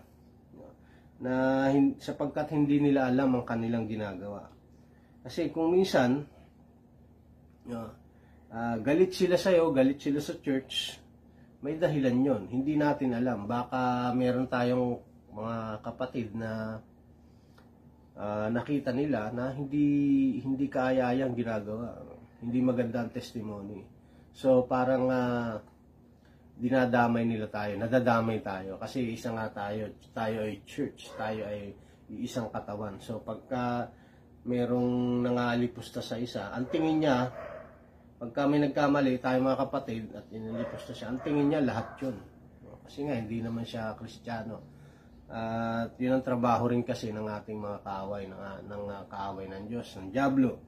na 1.23 1.71
sapagkat 2.03 2.51
hindi 2.51 2.83
nila 2.83 3.07
alam 3.07 3.39
ang 3.39 3.47
kanilang 3.47 3.87
ginagawa. 3.87 4.51
Kasi 5.23 5.55
kung 5.55 5.71
minsan, 5.71 6.27
uh, 7.71 7.91
uh, 8.51 8.77
galit 8.83 9.15
sila 9.15 9.39
sa 9.39 9.55
iyo, 9.55 9.71
galit 9.71 10.03
sila 10.03 10.19
sa 10.19 10.35
church, 10.43 10.99
may 11.63 11.79
dahilan 11.79 12.27
yon. 12.27 12.43
Hindi 12.51 12.75
natin 12.75 13.15
alam. 13.15 13.47
Baka 13.47 14.11
meron 14.19 14.51
tayong 14.51 14.99
mga 15.31 15.57
kapatid 15.87 16.35
na 16.35 16.83
uh, 18.19 18.51
nakita 18.51 18.91
nila 18.91 19.31
na 19.31 19.55
hindi 19.55 20.43
hindi 20.43 20.67
kaaya-ayang 20.67 21.39
ginagawa. 21.39 22.03
Hindi 22.43 22.59
maganda 22.59 23.07
ang 23.07 23.15
testimony. 23.15 23.87
So 24.35 24.67
parang 24.67 25.07
uh, 25.07 25.63
dinadamay 26.63 27.27
nila 27.27 27.51
tayo, 27.51 27.75
nadadamay 27.75 28.39
tayo 28.39 28.79
kasi 28.79 29.03
isa 29.19 29.35
nga 29.35 29.51
tayo, 29.51 29.91
tayo 30.15 30.47
ay 30.47 30.63
church, 30.63 31.11
tayo 31.19 31.43
ay 31.51 31.75
isang 32.23 32.47
katawan. 32.55 33.03
So 33.03 33.19
pagka 33.19 33.91
merong 34.47 35.27
nangalipusta 35.27 35.99
sa 35.99 36.15
isa, 36.23 36.55
ang 36.55 36.71
tingin 36.71 37.03
niya, 37.03 37.35
pagka 38.23 38.47
may 38.47 38.63
nagkamali, 38.63 39.19
tayo 39.19 39.43
mga 39.43 39.59
kapatid 39.67 40.15
at 40.15 40.31
inalipusta 40.31 40.95
siya, 40.95 41.11
ang 41.11 41.19
tingin 41.27 41.51
niya 41.51 41.67
lahat 41.67 41.99
yun. 41.99 42.17
Kasi 42.87 43.09
nga, 43.09 43.17
hindi 43.17 43.41
naman 43.41 43.65
siya 43.65 43.97
kristyano. 43.99 44.63
At 45.33 45.97
yun 45.97 46.21
ang 46.21 46.27
trabaho 46.27 46.69
rin 46.69 46.85
kasi 46.85 47.09
ng 47.09 47.25
ating 47.25 47.57
mga 47.57 47.79
kaaway, 47.81 48.29
ng, 48.29 48.69
ng 48.69 48.83
uh, 48.85 49.03
kaaway 49.09 49.49
ng 49.49 49.65
Diyos, 49.65 49.89
ng 49.97 50.13
Diablo. 50.13 50.61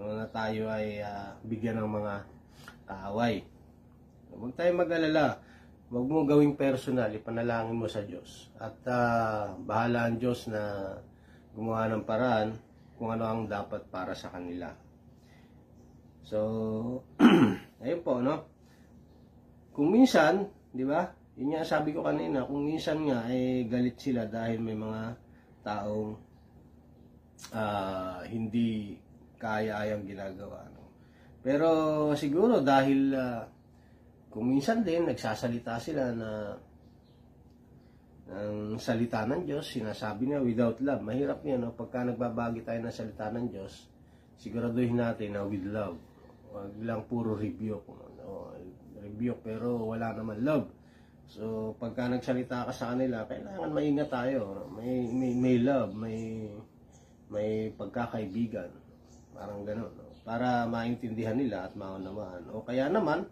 Na 0.00 0.24
tayo 0.32 0.72
ay 0.72 1.04
uh, 1.04 1.36
bigyan 1.44 1.76
ng 1.84 1.90
mga 1.90 2.14
kaaway. 2.88 3.44
Huwag 4.36 4.52
tayong 4.52 4.84
mag-alala. 4.84 5.40
Huwag 5.88 6.06
mo 6.06 6.28
gawing 6.28 6.58
personal, 6.60 7.08
ipanalangin 7.14 7.78
mo 7.78 7.88
sa 7.88 8.04
Diyos. 8.04 8.52
At 8.60 8.76
uh, 8.84 9.56
bahala 9.64 10.10
ang 10.10 10.20
Diyos 10.20 10.50
na 10.52 10.92
gumawa 11.56 11.88
ng 11.88 12.04
paraan 12.04 12.52
kung 13.00 13.16
ano 13.16 13.24
ang 13.24 13.40
dapat 13.48 13.88
para 13.88 14.12
sa 14.12 14.28
kanila. 14.28 14.68
So, 16.26 16.38
ayun 17.84 18.02
po, 18.04 18.20
no? 18.20 18.44
Kung 19.72 19.94
minsan, 19.94 20.52
di 20.74 20.84
ba? 20.84 21.06
Yun 21.36 21.56
nga 21.56 21.64
sabi 21.64 21.92
ko 21.96 22.04
kanina, 22.04 22.44
kung 22.44 22.64
minsan 22.64 23.00
nga 23.08 23.28
eh, 23.28 23.64
galit 23.68 23.96
sila 24.00 24.24
dahil 24.24 24.60
may 24.60 24.76
mga 24.76 25.02
taong 25.64 26.16
uh, 27.52 28.20
hindi 28.24 28.96
kaya-ayang 29.36 30.04
ginagawa. 30.08 30.64
No? 30.72 30.88
Pero 31.44 31.68
siguro 32.16 32.64
dahil 32.64 33.12
uh, 33.12 33.44
kung 34.30 34.52
minsan 34.52 34.84
din, 34.84 35.08
nagsasalita 35.08 35.80
sila 35.80 36.12
na 36.12 36.30
ng 38.26 38.74
salita 38.82 39.22
ng 39.22 39.46
Diyos, 39.46 39.70
sinasabi 39.70 40.26
niya 40.26 40.42
without 40.42 40.82
love. 40.82 40.98
Mahirap 40.98 41.46
yan, 41.46 41.62
no? 41.62 41.70
pagka 41.78 42.02
nagbabagi 42.02 42.66
tayo 42.66 42.82
ng 42.82 42.90
salita 42.90 43.30
ng 43.30 43.46
Diyos, 43.54 43.86
siguraduhin 44.42 44.98
natin 44.98 45.38
na 45.38 45.46
with 45.46 45.62
love. 45.62 45.94
Huwag 46.50 46.74
lang 46.82 47.06
puro 47.06 47.38
rebuke. 47.38 47.86
No? 48.18 48.50
Rebuke 48.98 49.46
pero 49.46 49.94
wala 49.94 50.10
naman 50.10 50.42
love. 50.42 50.66
So, 51.26 51.74
pagka 51.78 52.06
nagsalita 52.06 52.70
ka 52.70 52.72
sa 52.74 52.94
kanila, 52.94 53.26
kailangan 53.26 53.70
maingat 53.70 54.10
tayo. 54.10 54.70
May, 54.74 55.06
may, 55.10 55.32
may 55.34 55.56
love, 55.58 55.94
may, 55.94 56.50
may 57.30 57.70
pagkakaibigan. 57.74 58.70
Parang 59.34 59.62
gano'n. 59.62 59.90
No? 59.90 60.06
Para 60.26 60.66
maintindihan 60.66 61.38
nila 61.38 61.70
at 61.70 61.78
maunawaan. 61.78 62.50
O 62.50 62.66
kaya 62.66 62.90
naman, 62.90 63.26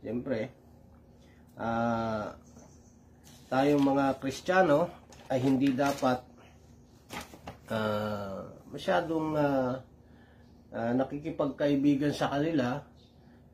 Siyempre, 0.00 0.50
uh, 1.60 2.32
tayong 3.52 3.84
mga 3.84 4.16
Kristiyano 4.18 4.88
ay 5.28 5.38
hindi 5.44 5.76
dapat 5.76 6.24
uh, 7.68 8.48
masyadong 8.72 9.28
uh, 9.36 9.72
uh, 10.72 10.92
nakikipagkaibigan 10.96 12.10
sa 12.16 12.32
kanila 12.32 12.80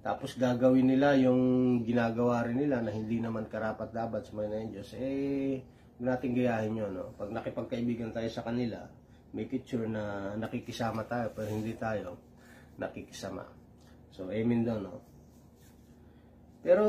tapos 0.07 0.39
gagawin 0.39 0.87
nila 0.87 1.19
yung 1.19 1.83
ginagawa 1.83 2.47
rin 2.47 2.63
nila 2.63 2.79
na 2.79 2.95
hindi 2.95 3.19
naman 3.19 3.51
karapat 3.51 3.91
dapat 3.91 4.23
sa 4.23 4.39
mga 4.39 4.55
ng 4.55 4.71
Diyos, 4.71 4.95
eh, 4.95 5.59
huwag 5.99 6.15
natin 6.15 6.31
gayahin 6.31 6.79
yun. 6.79 6.95
No? 6.95 7.11
Pag 7.19 7.35
nakipagkaibigan 7.35 8.15
tayo 8.15 8.31
sa 8.31 8.47
kanila, 8.47 8.87
make 9.35 9.51
it 9.51 9.67
sure 9.67 9.91
na 9.91 10.31
nakikisama 10.39 11.03
tayo, 11.11 11.35
pero 11.35 11.51
hindi 11.51 11.75
tayo 11.75 12.15
nakikisama. 12.79 13.43
So, 14.15 14.31
amen 14.31 14.63
doon. 14.63 14.87
No? 14.87 15.03
Pero, 16.67 16.87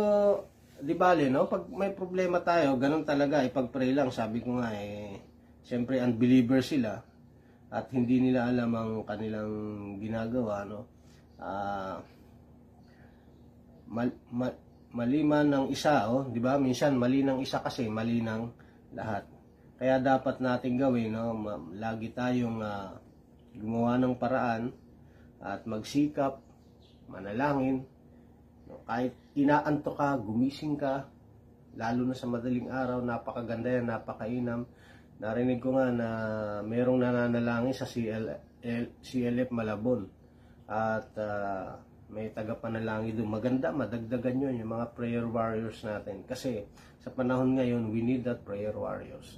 di 0.81 0.98
bale, 0.98 1.29
no? 1.29 1.46
Pag 1.46 1.69
may 1.69 1.93
problema 1.93 2.41
tayo, 2.41 2.81
ganun 2.81 3.05
talaga, 3.05 3.46
ipag-pray 3.46 3.93
lang. 3.93 4.10
Sabi 4.10 4.41
ko 4.41 4.57
nga, 4.57 4.74
eh, 4.74 5.22
siyempre, 5.62 6.01
unbeliever 6.01 6.65
sila 6.65 6.98
at 7.69 7.86
hindi 7.93 8.17
nila 8.17 8.50
alam 8.50 8.74
ang 8.74 8.91
kanilang 9.05 9.53
ginagawa, 10.01 10.65
no? 10.65 10.81
Ah, 11.38 12.01
mal, 13.86 14.10
mal, 14.34 14.57
mali 14.98 15.22
man 15.22 15.46
ng 15.53 15.67
isa, 15.69 16.10
oh, 16.10 16.25
di 16.25 16.41
ba? 16.41 16.57
Minsan, 16.57 16.98
mali 16.98 17.22
ng 17.22 17.46
isa 17.46 17.62
kasi, 17.62 17.86
mali 17.86 18.25
ng 18.25 18.50
lahat. 18.98 19.29
Kaya 19.77 20.01
dapat 20.01 20.41
natin 20.41 20.74
gawin, 20.74 21.13
no? 21.13 21.38
Lagi 21.77 22.10
tayong 22.17 22.65
ah, 22.65 22.98
gumawa 23.53 24.01
ng 24.01 24.17
paraan 24.17 24.74
at 25.38 25.69
magsikap, 25.69 26.41
manalangin, 27.05 27.86
no? 28.65 28.81
kahit 28.89 29.13
inaanto 29.38 29.94
ka, 29.94 30.17
gumising 30.17 30.75
ka, 30.75 31.06
lalo 31.77 32.10
na 32.10 32.17
sa 32.17 32.25
madaling 32.25 32.74
araw, 32.74 33.06
napakaganda 33.06 33.70
yan, 33.70 33.86
napakainam. 33.94 34.65
Narinig 35.22 35.62
ko 35.62 35.77
nga 35.77 35.94
na 35.94 36.10
merong 36.65 37.06
nananalangin 37.06 37.74
sa 37.74 37.86
CL, 37.86 38.34
CLF 39.01 39.50
Malabon 39.53 40.10
at 40.67 41.10
ah, 41.22 41.77
may 42.10 42.34
tagapanalangin 42.34 43.22
doon. 43.22 43.29
Maganda, 43.29 43.70
madagdagan 43.70 44.41
yun, 44.50 44.62
yung 44.62 44.72
mga 44.74 44.94
prayer 44.98 45.25
warriors 45.25 45.79
natin. 45.86 46.25
Kasi 46.25 46.65
sa 47.01 47.13
panahon 47.13 47.56
ngayon, 47.56 47.94
we 47.94 48.01
need 48.01 48.25
that 48.25 48.41
prayer 48.41 48.74
warriors. 48.74 49.38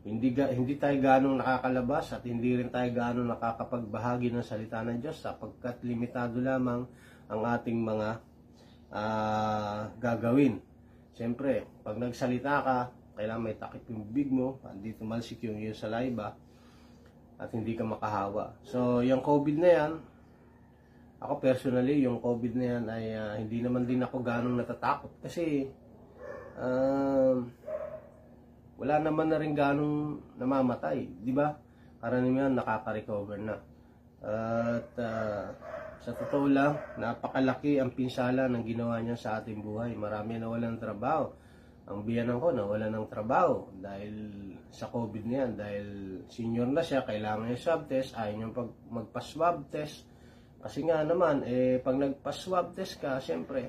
Hindi, 0.00 0.32
ga, 0.32 0.48
hindi 0.48 0.80
tayo 0.80 0.96
ganong 0.96 1.44
nakakalabas 1.44 2.16
at 2.16 2.24
hindi 2.24 2.56
rin 2.56 2.72
tayo 2.72 2.88
ganong 2.88 3.36
nakakapagbahagi 3.36 4.32
ng 4.32 4.46
salita 4.46 4.80
ng 4.80 4.96
Diyos 4.96 5.20
sapagkat 5.20 5.84
limitado 5.84 6.40
lamang 6.40 6.88
ang 7.28 7.42
ating 7.44 7.76
mga 7.76 8.29
ah, 8.90 9.90
gagawin. 9.98 10.58
Siyempre, 11.14 11.66
pag 11.82 11.98
nagsalita 11.98 12.54
ka, 12.62 12.78
kailangan 13.18 13.42
may 13.42 13.56
takip 13.58 13.84
yung 13.90 14.06
bibig 14.08 14.30
mo, 14.32 14.56
hindi 14.66 14.96
tumalsik 14.96 15.44
yung 15.44 15.60
yung 15.60 15.76
saliva, 15.76 16.32
at 17.40 17.48
hindi 17.56 17.72
ka 17.72 17.84
makahawa. 17.88 18.52
So, 18.64 19.00
yung 19.00 19.24
COVID 19.24 19.56
na 19.56 19.70
yan, 19.70 19.92
ako 21.20 21.40
personally, 21.40 22.00
yung 22.00 22.20
COVID 22.20 22.52
na 22.56 22.64
yan 22.64 22.84
ay 22.88 23.04
ah, 23.12 23.34
hindi 23.36 23.60
naman 23.60 23.84
din 23.84 24.00
ako 24.00 24.24
ganong 24.24 24.56
natatakot 24.56 25.12
kasi 25.20 25.68
um, 26.56 27.48
wala 28.80 28.96
naman 28.96 29.28
na 29.28 29.36
rin 29.36 29.52
ganong 29.52 30.24
namamatay, 30.40 31.04
di 31.20 31.32
ba? 31.36 31.52
Karaniwan 32.00 32.56
nakaka-recover 32.56 33.36
na. 33.36 33.56
At 34.24 34.88
ah, 34.96 35.52
sa 36.00 36.16
totoo 36.16 36.48
lang, 36.48 36.80
napakalaki 36.96 37.76
ang 37.76 37.92
pinsala 37.92 38.48
ng 38.48 38.64
ginawa 38.64 39.04
niya 39.04 39.20
sa 39.20 39.28
ating 39.36 39.60
buhay. 39.60 39.92
Marami 39.92 40.40
na 40.40 40.48
walang 40.48 40.80
trabaho. 40.80 41.28
Ang 41.92 42.08
biyanan 42.08 42.40
ko 42.40 42.48
nawala 42.56 42.88
ng 42.88 43.10
trabaho 43.12 43.68
dahil 43.76 44.14
sa 44.72 44.88
COVID 44.88 45.24
na. 45.28 45.44
Dahil 45.52 45.86
senior 46.32 46.72
na 46.72 46.80
siya, 46.80 47.04
kailangan 47.04 47.52
niya 47.52 47.60
swab 47.60 47.82
test, 47.84 48.16
ayaw 48.16 48.32
niya 48.32 48.48
pag 48.48 48.70
magpa-swab 48.88 49.56
test. 49.68 50.08
Kasi 50.60 50.88
nga 50.88 51.04
naman, 51.04 51.44
eh, 51.44 51.76
pag 51.84 52.00
nagpa-swab 52.00 52.72
test 52.72 52.96
ka, 52.96 53.20
siyempre, 53.20 53.68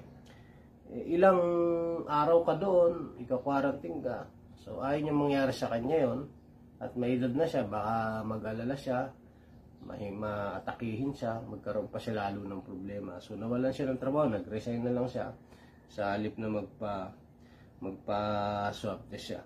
eh, 0.88 1.04
ilang 1.12 1.40
araw 2.08 2.48
ka 2.48 2.56
doon, 2.56 3.20
ika-quarantine 3.20 4.00
ka. 4.00 4.24
So, 4.64 4.80
ayaw 4.80 5.04
niya 5.04 5.16
mangyari 5.16 5.52
sa 5.52 5.68
kanya 5.68 5.98
yon 6.08 6.20
At 6.80 6.96
may 6.96 7.20
edad 7.20 7.36
na 7.36 7.44
siya, 7.44 7.68
baka 7.68 8.24
mag-alala 8.24 8.76
siya, 8.80 9.12
may 9.86 10.14
maatakihin 10.14 11.12
siya, 11.14 11.42
magkaroon 11.42 11.90
pa 11.90 11.98
siya 11.98 12.22
lalo 12.28 12.46
ng 12.46 12.62
problema. 12.62 13.18
So, 13.18 13.34
nawalan 13.34 13.74
siya 13.74 13.90
ng 13.90 14.02
trabaho, 14.02 14.30
nag-resign 14.30 14.86
na 14.86 14.94
lang 14.94 15.10
siya 15.10 15.34
sa 15.92 16.16
halip 16.16 16.38
na 16.38 16.48
magpa 16.48 17.12
magpa-swab 17.82 19.10
test 19.10 19.26
siya. 19.34 19.42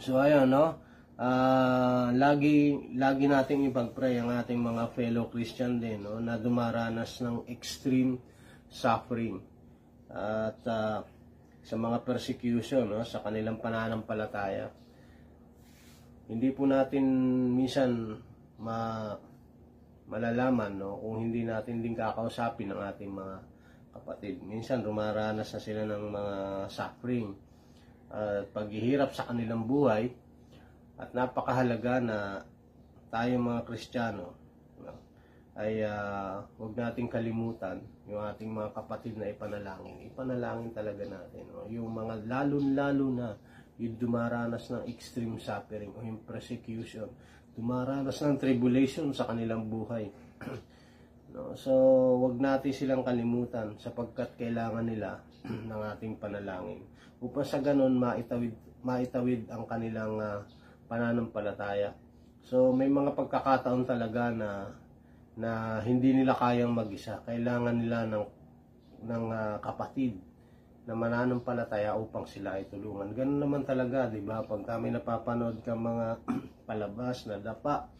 So, 0.00 0.16
ayun, 0.16 0.48
no? 0.48 0.86
Ah, 1.16 2.12
lagi 2.12 2.76
lagi 2.92 3.24
nating 3.24 3.72
ipag-pray 3.72 4.20
ang 4.20 4.36
ating 4.36 4.60
mga 4.60 4.92
fellow 4.92 5.32
Christian 5.32 5.80
din 5.80 6.04
no 6.04 6.20
na 6.20 6.36
dumaranas 6.36 7.24
ng 7.24 7.48
extreme 7.48 8.20
suffering 8.68 9.40
at 10.12 10.60
ah, 10.68 11.00
sa 11.64 11.74
mga 11.80 12.04
persecution 12.04 12.84
no 12.84 13.00
sa 13.00 13.24
kanilang 13.24 13.56
pananampalataya 13.64 14.68
hindi 16.28 16.52
po 16.52 16.68
natin 16.68 17.08
minsan 17.56 18.20
ma 18.56 19.12
malalaman 20.06 20.78
no 20.78 20.96
kung 21.02 21.28
hindi 21.28 21.42
natin 21.42 21.82
din 21.82 21.98
kakausapin 21.98 22.70
ang 22.70 22.82
ating 22.94 23.10
mga 23.10 23.36
kapatid 23.96 24.38
minsan 24.46 24.84
rumaranas 24.86 25.50
na 25.50 25.60
sila 25.60 25.82
ng 25.82 26.04
mga 26.14 26.34
suffering 26.70 27.34
at 28.06 28.46
paghihirap 28.54 29.10
sa 29.10 29.26
kanilang 29.26 29.66
buhay 29.66 30.14
at 30.96 31.10
napakahalaga 31.12 32.00
na 32.00 32.18
tayo 33.10 33.36
mga 33.36 33.62
Kristiyano 33.66 34.32
no, 34.80 34.94
ay 35.58 35.82
uh, 35.84 36.40
huwag 36.56 36.76
nating 36.78 37.10
kalimutan 37.10 37.82
yung 38.06 38.22
ating 38.22 38.54
mga 38.54 38.70
kapatid 38.70 39.18
na 39.18 39.26
ipanalangin. 39.32 40.06
Ipanalangin 40.06 40.70
talaga 40.70 41.02
natin. 41.02 41.42
No? 41.50 41.66
Yung 41.66 41.90
mga 41.90 42.22
lalo-lalo 42.30 43.06
na 43.10 43.28
yung 43.76 43.98
dumaranas 43.98 44.72
ng 44.72 44.84
extreme 44.88 45.36
suffering 45.42 45.92
o 45.92 46.00
yung 46.00 46.22
persecution, 46.22 47.10
dumaranas 47.56 48.20
ng 48.20 48.36
tribulation 48.36 49.10
sa 49.16 49.24
kanilang 49.26 49.66
buhay. 49.66 50.12
no? 51.34 51.56
So, 51.56 51.72
wag 52.20 52.36
natin 52.36 52.70
silang 52.76 53.02
kalimutan 53.02 53.74
sapagkat 53.80 54.36
kailangan 54.36 54.84
nila 54.84 55.24
ng 55.72 55.80
ating 55.96 56.20
panalangin. 56.20 56.84
Upang 57.18 57.48
sa 57.48 57.64
ganun, 57.64 57.96
maitawid, 57.96 58.52
maitawid 58.84 59.48
ang 59.48 59.64
kanilang 59.64 60.20
uh, 60.20 60.44
pananampalataya. 60.86 61.90
So 62.46 62.70
may 62.70 62.86
mga 62.86 63.18
pagkakataon 63.18 63.82
talaga 63.82 64.30
na 64.30 64.70
na 65.36 65.82
hindi 65.82 66.14
nila 66.14 66.32
kayang 66.38 66.72
mag-isa. 66.72 67.18
Kailangan 67.26 67.76
nila 67.76 68.06
ng 68.06 68.24
ng 69.06 69.24
uh, 69.28 69.56
kapatid 69.60 70.16
na 70.86 70.94
mananampalataya 70.94 71.98
upang 71.98 72.30
sila 72.30 72.54
ay 72.54 72.70
tulungan. 72.70 73.10
Ganun 73.10 73.42
naman 73.42 73.62
talaga, 73.66 74.06
'di 74.06 74.22
ba? 74.22 74.46
Pag 74.46 74.62
kami 74.62 74.94
napapanood 74.94 75.58
ka 75.66 75.74
mga 75.74 76.22
palabas 76.70 77.26
na 77.26 77.42
dapa, 77.42 77.90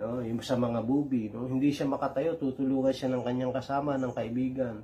no, 0.00 0.24
yung 0.24 0.40
sa 0.40 0.56
mga 0.56 0.80
bubi, 0.80 1.28
no, 1.28 1.44
hindi 1.44 1.68
siya 1.68 1.84
makatayo, 1.84 2.40
tutulungan 2.40 2.96
siya 2.96 3.12
ng 3.12 3.22
kanyang 3.22 3.52
kasama, 3.52 4.00
ng 4.00 4.12
kaibigan. 4.16 4.80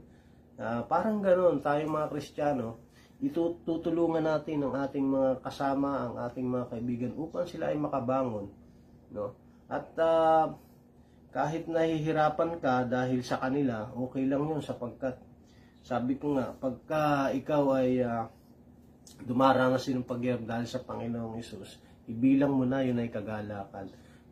Uh, 0.60 0.84
parang 0.84 1.24
ganoon, 1.24 1.64
tayo 1.64 1.80
mga 1.88 2.12
Kristiyano, 2.12 2.76
itutulungan 3.24 4.20
natin 4.20 4.60
ang 4.60 4.76
ating 4.76 5.08
mga 5.08 5.40
kasama, 5.40 6.12
ang 6.12 6.14
ating 6.28 6.44
mga 6.44 6.66
kaibigan 6.76 7.12
upang 7.16 7.48
sila 7.48 7.72
ay 7.72 7.80
makabangon, 7.80 8.52
no? 9.16 9.32
At 9.64 9.88
uh, 9.96 10.52
kahit 11.32 11.64
nahihirapan 11.72 12.60
ka 12.60 12.84
dahil 12.84 13.24
sa 13.24 13.40
kanila, 13.40 13.88
okay 13.96 14.28
lang 14.28 14.44
'yun 14.44 14.60
sapagkat 14.60 15.29
sabi 15.80 16.20
ko 16.20 16.36
nga, 16.36 16.52
pagka 16.52 17.32
ikaw 17.32 17.80
ay 17.80 18.04
uh, 18.04 18.28
dumaranas 19.24 19.88
ng 19.88 20.06
paghirap 20.06 20.44
dahil 20.44 20.66
sa 20.68 20.84
Panginoong 20.84 21.40
Isus, 21.40 21.80
ibilang 22.08 22.52
mo 22.52 22.64
na 22.68 22.84
'yun 22.84 23.00
ay 23.00 23.10
kagalakan. 23.12 23.88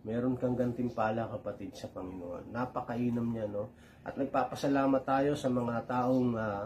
Meron 0.07 0.39
kang 0.39 0.55
gantimpala 0.57 1.29
kapatid 1.29 1.75
sa 1.75 1.91
Panginoon. 1.91 2.55
Napakainam 2.55 3.29
niya, 3.29 3.51
no? 3.51 3.75
At 4.07 4.17
nagpapasalamat 4.17 5.03
tayo 5.05 5.33
sa 5.35 5.51
mga 5.51 5.85
taong 5.85 6.33
uh, 6.39 6.65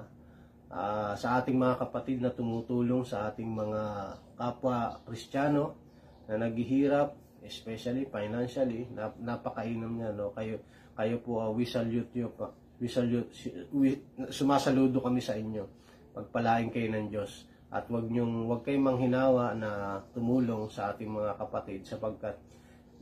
uh, 0.71 1.13
sa 1.17 1.41
ating 1.41 1.57
mga 1.59 1.77
kapatid 1.81 2.19
na 2.23 2.31
tumutulong 2.31 3.03
sa 3.03 3.33
ating 3.33 3.49
mga 3.49 3.83
kapwa 4.37 5.01
Kristiyano 5.03 5.75
na 6.29 6.39
naghihirap, 6.39 7.19
especially 7.43 8.07
financially, 8.07 8.87
nap, 8.95 9.19
napakainam 9.19 9.91
niya 9.99 10.15
no. 10.15 10.31
Kayo 10.37 10.63
kayo 10.95 11.17
po 11.25 11.43
uh, 11.43 11.51
we 11.51 11.67
salute 11.67 12.13
you 12.15 12.31
pa. 12.31 12.53
We 12.83 12.91
salute 12.91 13.31
we, 13.71 13.95
sumasaludo 14.35 14.99
kami 14.99 15.23
sa 15.23 15.39
inyo. 15.39 15.63
Pagpalain 16.19 16.67
kayo 16.75 16.91
ng 16.91 17.15
Diyos 17.15 17.47
at 17.71 17.87
wag 17.87 18.11
niyong 18.11 18.51
wag 18.51 18.67
kayong 18.67 18.91
manghinawa 18.91 19.55
na 19.55 20.03
tumulong 20.11 20.67
sa 20.67 20.91
ating 20.91 21.07
mga 21.07 21.39
kapatid 21.39 21.87
sapagkat 21.87 22.35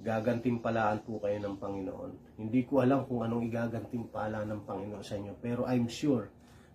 gagantimpalaan 0.05 1.01
po 1.01 1.17
kayo 1.25 1.41
ng 1.41 1.57
Panginoon. 1.57 2.37
Hindi 2.37 2.61
ko 2.69 2.85
alam 2.85 3.09
kung 3.09 3.25
anong 3.25 3.49
igagantimpala 3.49 4.45
ng 4.45 4.69
Panginoon 4.69 5.01
sa 5.01 5.17
inyo, 5.17 5.33
pero 5.41 5.65
I'm 5.65 5.89
sure 5.89 6.29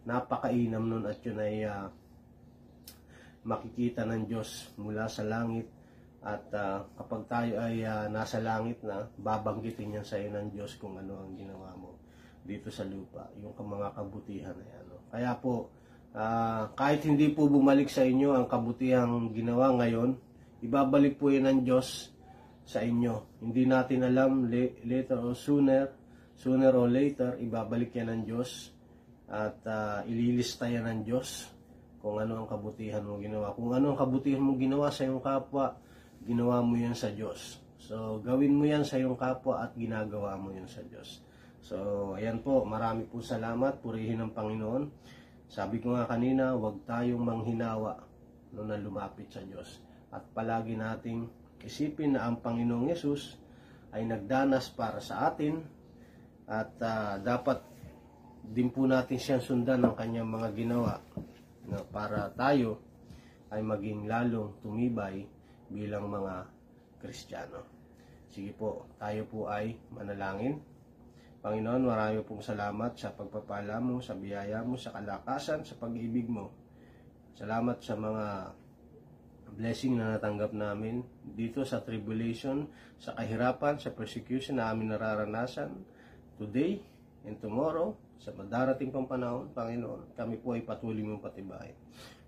napakainam 0.10 0.90
nun 0.90 1.06
at 1.06 1.22
yun 1.22 1.38
ay 1.38 1.62
uh, 1.62 1.86
makikita 3.46 4.02
ng 4.10 4.26
Diyos 4.26 4.74
mula 4.82 5.06
sa 5.06 5.22
langit 5.22 5.70
at 6.26 6.42
uh, 6.58 6.90
kapag 6.98 7.22
tayo 7.30 7.54
ay 7.62 7.86
uh, 7.86 8.10
nasa 8.10 8.42
langit 8.42 8.82
na 8.82 9.06
babanggitin 9.14 9.94
niya 9.94 10.02
sa 10.02 10.18
iyo 10.18 10.34
ng 10.34 10.50
Diyos 10.50 10.74
kung 10.82 10.98
ano 10.98 11.22
ang 11.22 11.38
ginawa 11.38 11.74
mo 11.78 11.95
dito 12.46 12.70
sa 12.70 12.86
lupa 12.86 13.28
yung 13.42 13.58
mga 13.58 13.92
kabutihan 13.98 14.56
na 14.56 14.66
yan 14.66 14.86
kaya 15.10 15.32
po 15.42 15.74
uh, 16.14 16.70
kahit 16.78 17.04
hindi 17.04 17.34
po 17.34 17.50
bumalik 17.50 17.90
sa 17.90 18.06
inyo 18.06 18.38
ang 18.38 18.46
kabutihang 18.46 19.34
ginawa 19.34 19.74
ngayon 19.76 20.16
ibabalik 20.62 21.18
po 21.18 21.34
yan 21.34 21.50
ng 21.50 21.60
Diyos 21.66 22.14
sa 22.66 22.86
inyo 22.86 23.42
hindi 23.42 23.66
natin 23.66 24.06
alam 24.06 24.48
later 24.86 25.20
or 25.22 25.34
sooner 25.34 25.90
sooner 26.38 26.72
or 26.78 26.86
later 26.88 27.36
ibabalik 27.42 27.92
yan 27.98 28.14
ng 28.14 28.22
Diyos 28.30 28.76
at 29.26 29.58
ah, 29.66 30.06
ililista 30.06 30.70
yan 30.70 30.86
ng 30.86 31.02
Diyos 31.02 31.50
kung 32.06 32.22
ano 32.22 32.46
ang 32.46 32.48
kabutihan 32.48 33.02
mo 33.02 33.18
ginawa. 33.18 33.50
Kung 33.58 33.74
ano 33.74 33.94
ang 33.94 33.98
kabutihan 33.98 34.38
mo 34.38 34.54
ginawa 34.54 34.94
sa 34.94 35.10
iyong 35.10 35.26
kapwa, 35.26 35.74
ginawa 36.22 36.62
mo 36.62 36.78
yan 36.78 36.94
sa 36.94 37.10
Diyos. 37.10 37.58
So, 37.82 38.22
gawin 38.22 38.54
mo 38.54 38.70
yan 38.70 38.86
sa 38.86 39.02
iyong 39.02 39.18
kapwa 39.18 39.66
at 39.66 39.74
ginagawa 39.74 40.38
mo 40.38 40.54
yan 40.54 40.70
sa 40.70 40.86
Diyos. 40.86 41.26
So, 41.66 42.14
ayan 42.14 42.46
po, 42.46 42.62
marami 42.62 43.10
po 43.10 43.26
salamat, 43.26 43.82
purihin 43.82 44.22
ng 44.22 44.38
Panginoon. 44.38 44.86
Sabi 45.50 45.82
ko 45.82 45.98
nga 45.98 46.06
kanina, 46.06 46.54
huwag 46.54 46.86
tayong 46.86 47.26
manghinawa 47.26 48.06
no, 48.54 48.70
na 48.70 48.78
lumapit 48.78 49.34
sa 49.34 49.42
Diyos. 49.42 49.82
At 50.14 50.30
palagi 50.30 50.78
nating 50.78 51.26
isipin 51.66 52.14
na 52.14 52.30
ang 52.30 52.38
Panginoong 52.38 52.94
Yesus 52.94 53.42
ay 53.90 54.06
nagdanas 54.06 54.70
para 54.78 55.02
sa 55.02 55.26
atin 55.26 55.66
at 56.46 56.70
ah, 56.86 57.18
dapat 57.18 57.66
din 58.46 58.70
po 58.70 58.86
natin 58.86 59.18
siyang 59.18 59.42
sundan 59.42 59.82
ng 59.82 59.98
kanyang 59.98 60.30
mga 60.30 60.54
ginawa 60.54 61.02
no, 61.66 61.82
para 61.90 62.30
tayo 62.38 62.78
ay 63.50 63.66
maging 63.66 64.06
lalong 64.06 64.54
tumibay 64.62 65.26
bilang 65.74 66.14
mga 66.14 66.46
Kristiyano. 67.02 67.66
Sige 68.30 68.54
po, 68.54 68.86
tayo 69.02 69.26
po 69.26 69.50
ay 69.50 69.74
manalangin. 69.90 70.75
Panginoon, 71.46 71.86
marami 71.86 72.26
pong 72.26 72.42
salamat 72.42 72.98
sa 72.98 73.14
pagpapala 73.14 73.78
mo, 73.78 74.02
sa 74.02 74.18
biyaya 74.18 74.66
mo, 74.66 74.82
sa 74.82 74.98
kalakasan, 74.98 75.62
sa 75.62 75.78
pag-ibig 75.78 76.26
mo. 76.26 76.50
Salamat 77.38 77.78
sa 77.86 77.94
mga 77.94 78.50
blessing 79.54 79.94
na 79.94 80.18
natanggap 80.18 80.58
namin 80.58 81.06
dito 81.22 81.62
sa 81.62 81.86
tribulation, 81.86 82.66
sa 82.98 83.14
kahirapan, 83.14 83.78
sa 83.78 83.94
persecution 83.94 84.58
na 84.58 84.74
amin 84.74 84.90
nararanasan 84.90 85.86
today 86.42 86.82
and 87.30 87.38
tomorrow, 87.38 87.94
sa 88.18 88.34
madarating 88.34 88.90
pang 88.90 89.06
panahon, 89.06 89.54
Panginoon, 89.54 90.18
kami 90.18 90.42
po 90.42 90.58
ay 90.58 90.66
patuloy 90.66 91.06
mong 91.06 91.30
patibayin. 91.30 91.78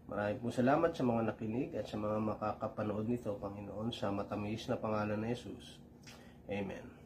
Maraming 0.06 0.45
po 0.45 0.53
salamat 0.53 0.93
sa 0.93 1.01
mga 1.01 1.34
nakinig 1.34 1.73
at 1.73 1.89
sa 1.89 1.97
mga 1.97 2.21
makakapanood 2.21 3.10
nito, 3.10 3.34
Panginoon, 3.34 3.89
sa 3.89 4.13
matamis 4.13 4.69
na 4.69 4.77
pangalan 4.77 5.17
ng 5.17 5.34
Jesus. 5.34 5.82
Amen. 6.53 6.96